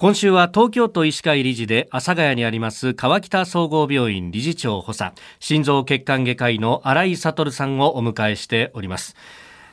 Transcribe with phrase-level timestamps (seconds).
[0.00, 9.14] 今週は東京都医師会理事で阿佐ヶ谷にあります川北総合病院理事長補佐心臓血管外科医の新井悟さんをお迎えしております。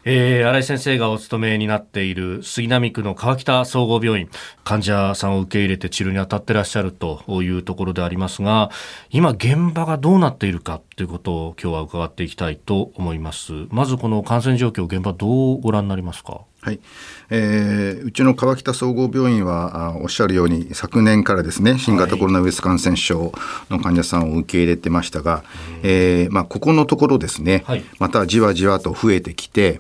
[0.04, 4.30] えー、新井先生がお勤めになっている杉並区の川北総合病院
[4.66, 8.70] 患者さんを受け入れて治療に当たってらっしゃるというところでありますが
[9.10, 13.54] 今現場がどうなっているかということを今日は伺っていきたいと思います。
[13.70, 16.42] まずこの感染状況現場どうご覧になりますか？
[16.68, 16.82] はい、
[17.30, 23.32] えー、うちの川北総合病院はあおっしゃるように昨年からですね新型コロナウイルス感染症
[23.70, 25.44] の患者さんを受け入れてましたが、はい、
[25.84, 29.80] えー、まあ、ここのところですね、はい、またじわじわと増えてきて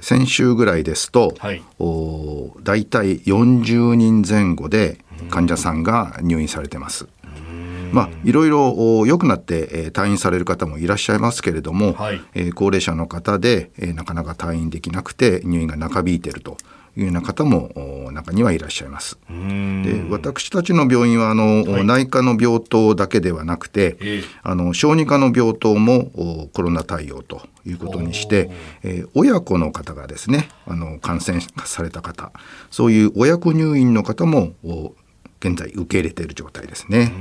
[0.00, 4.98] 先週ぐらいですと、はい、お大体40人前後で
[5.30, 7.06] 患者さんが入院されてます。
[7.94, 16.56] まあ、いろいろ良くなって、えー、退院される方もいらっしゃいますけれども、はい、えー、高齢者の方で、えー、なかなか退院できなくて入院が長引いていると
[16.96, 19.18] いうような方も中にはいらっしゃいます。
[19.28, 28.50] で私たちの病院はあの、はい、内科の病棟だけではなくて、えー、あの小児科の病棟もコロナ対応ということにして、
[28.82, 32.32] えー、親子の方がですねあの感染された方
[32.70, 34.52] そういう親子入院の方も
[35.40, 37.12] 現在受け入れている状態ですね。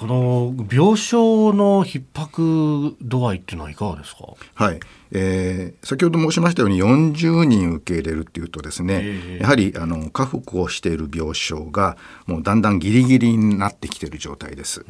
[0.00, 4.34] この病床の逼迫度合いっていうのはいかがですか？
[4.54, 4.80] はい、
[5.12, 14.86] えー、先ほど申しましたように40人受け入れるっていうとですね、えー、やはりあの確保している病床がもうだんだんギリギリになってきている状態です。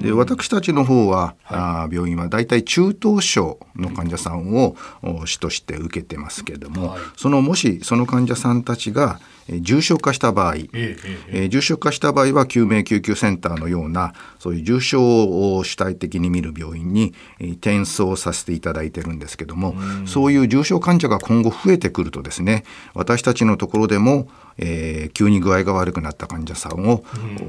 [0.00, 4.76] で私たちの方は、はい、あ病院はだいたい中等症の患者さんを
[5.24, 19.74] 主として受けてますけれども、はい、そのもしその患者さんたちが重症化した場合、えー、重症化した場合は救命救急センターのようなそういう重症を主体的に見る病院に転送させていただいているんですけども、
[20.06, 27.04] そういう重症患者が今後増えてくるとですね私たちのところでもえー、急に具合が悪くなった患者さんを、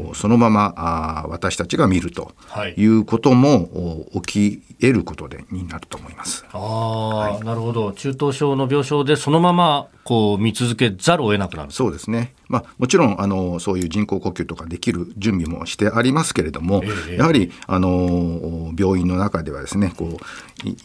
[0.08, 2.32] うん、そのままあ私たちが見ると
[2.78, 2.86] い。
[2.86, 3.70] うことも、
[4.14, 6.46] はい、起き得ることでになると思います。
[6.52, 7.94] あはい、なるほど。
[7.94, 20.18] 中等症の病床でそのままこう見続けざるを得なくなるそうですね、まあ、もちろんあのそういう人工呼吸とかできる準備もしてありますけれども、えー、やはりあの病院の中ではですねこう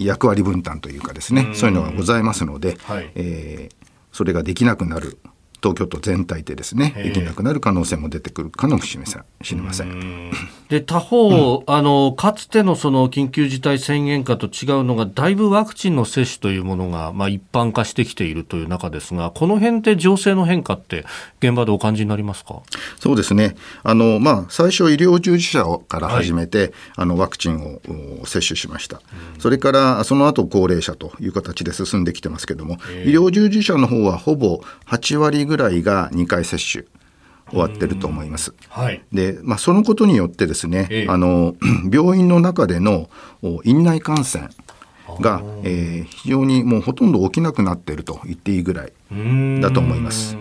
[0.00, 5.18] 役割分担というかですねそういうのがございますので、はい、えー、それができなくなる
[5.62, 9.04] 東京都全体でですねできなくなる可能性も出てくるかもしれ
[9.56, 10.30] ません。
[10.68, 21.04] で他方、うん、あのかつてのその緊急事態宣言下と違うのがだいぶワクチンの接種というものが、まあ、一般化してきているという中ですがこの辺で情勢の変化って
[21.40, 22.62] 現場でお感じになりますか？
[23.00, 23.56] そうですね。
[23.82, 27.80] あの、まあ、最初医療従事者から始めて、はい、あのワクチン
[28.20, 29.00] を接種しました、
[29.34, 36.84] うん、それからその後高齢者という形で進んできてますけども、医療従事者の方はほぼ8割ぐらいが2回接種
[37.50, 38.54] 終わってると思います。
[38.68, 41.56] はい、で、まあ、そのことによってですね、ええ、あの
[41.90, 43.08] 病院の中での
[43.64, 44.48] 院内感染
[45.20, 48.92] が、えー、非常にもうほとんど起きなくなっていると言っていいぐらい
[49.60, 50.36] だと思います。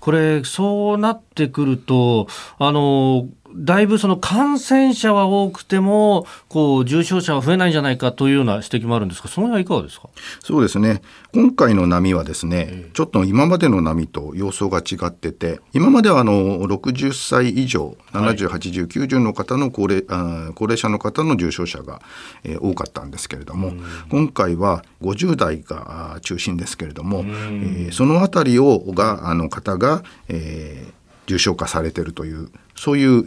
[0.00, 2.26] これそうなってくると
[2.58, 3.26] あの
[3.58, 10.08] だいぶその感染者は多くてもこう重症者は増えないんじゃないかというような指摘もあるんですがその辺はいかがですか？
[10.40, 11.02] そうですね。
[11.34, 22.00] 今回の波はですね、ちょっと今までの波と様相が違ってて今まではあの60歳以上70、80、90の方の高齢あ高齢者の方の重症者が、
[22.44, 23.72] えー、多かったんですけれども、
[24.10, 30.92] 今回は50代が中心ですけれども、えー、そのあたりをがあの方が、えー、
[31.28, 33.18] 重症化されているというそういう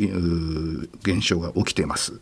[1.03, 2.13] 現象が起きています。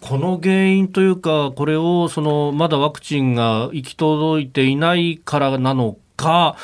[0.00, 6.56] この原因というか、これをそのまだワクチンが行き届いていないからなのか、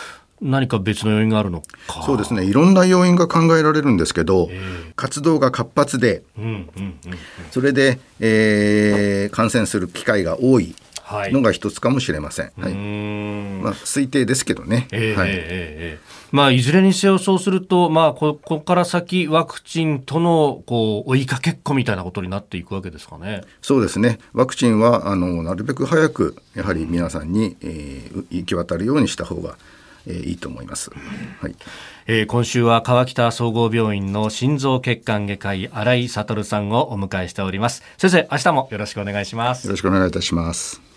[0.42, 2.02] 何か別の要因があるのか。
[2.02, 2.44] そうですね。
[2.44, 4.50] いろんな要因が考えられるんですけど、
[4.94, 6.22] 活動が活発で、
[7.50, 10.74] それで、えー、感染する機会が多い
[11.32, 12.52] のが一つかもしれません。
[12.58, 12.72] はい、
[13.58, 14.88] まあ、推定ですけどね。
[14.92, 23.42] えー、はい、えー、まあ、いずれにせよそうすると、まあ、ここから先ワクチンとのこう追いかけっこみたいなことになっていくわけですかね。
[23.62, 24.18] そうですね。
[24.32, 29.56] ワクチンはあのなるべく早くやはり皆さんに、えー、行き渡るようにした方が
[30.08, 30.90] えー、いいと思います。
[31.40, 31.54] はい。
[32.06, 37.82] えー、今週は川北総合病院の心臓血管外科医新井悟さんをお迎えしております。
[37.98, 39.66] 先生、明日もよろしくお願いします。
[39.66, 40.87] よろしくお願いいたします。